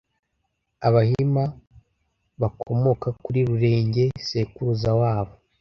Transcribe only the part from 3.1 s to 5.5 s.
kuri Rurenge sekuruza wabo